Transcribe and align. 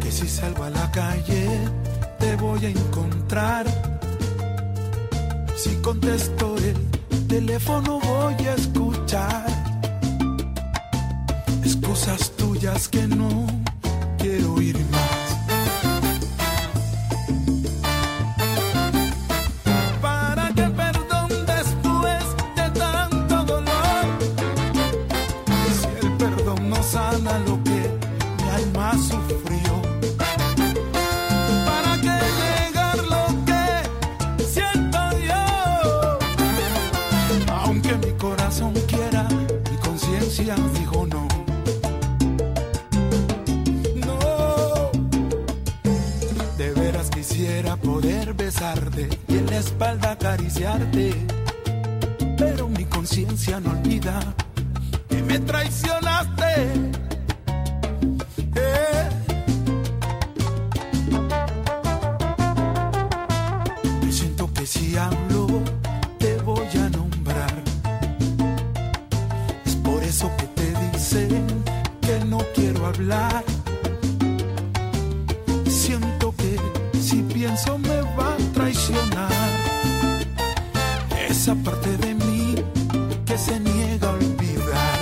Que 0.00 0.10
si 0.10 0.28
salgo 0.28 0.64
a 0.64 0.70
la 0.70 0.90
calle 0.90 1.46
te 2.18 2.36
voy 2.36 2.64
a 2.64 2.68
encontrar. 2.68 3.66
Si 5.56 5.76
contesto 5.76 6.56
el 6.56 7.26
teléfono 7.28 8.00
voy 8.00 8.34
a 8.46 8.54
escuchar. 8.54 9.46
Excusas 11.62 12.30
tuyas 12.32 12.88
que 12.88 13.06
no 13.06 13.65
Aunque 37.66 37.94
mi 37.96 38.12
corazón 38.12 38.72
quiera, 38.86 39.24
mi 39.70 39.76
conciencia 39.78 40.54
dijo 40.78 41.06
no. 41.06 41.26
No, 44.06 44.90
de 46.56 46.72
veras 46.72 47.10
quisiera 47.10 47.76
poder 47.76 48.34
besarte 48.34 49.08
y 49.28 49.38
en 49.38 49.46
la 49.46 49.58
espalda 49.58 50.12
acariciarte. 50.12 51.26
Pero 52.38 52.68
mi 52.68 52.84
conciencia 52.84 53.58
no 53.58 53.72
olvida 53.72 54.20
que 55.08 55.22
me 55.22 55.40
traicionaste. 55.40 56.52
Eh. 58.54 59.06
Eso 70.06 70.30
que 70.36 70.46
te 70.58 70.72
dicen 70.92 71.64
que 72.00 72.24
no 72.24 72.38
quiero 72.54 72.86
hablar. 72.86 73.44
Siento 75.68 76.32
que 76.36 76.56
si 77.00 77.22
pienso 77.22 77.76
me 77.78 78.00
va 78.16 78.34
a 78.34 78.52
traicionar. 78.54 79.50
Esa 81.28 81.54
parte 81.56 81.96
de 81.96 82.14
mí 82.14 82.54
que 83.24 83.36
se 83.36 83.58
niega 83.58 84.08
a 84.08 84.12
olvidar. 84.12 84.98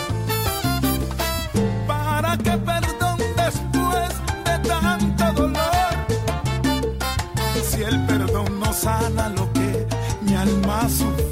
¿Para 1.86 2.38
qué 2.38 2.52
perdón 2.52 3.18
después 3.36 4.10
de 4.46 4.68
tanto 4.68 5.32
dolor? 5.42 5.94
Si 7.68 7.82
el 7.82 8.06
perdón 8.06 8.58
no 8.58 8.72
sana 8.72 9.28
lo 9.28 9.52
que 9.52 9.86
mi 10.22 10.34
alma 10.34 10.88
sufrió. 10.88 11.23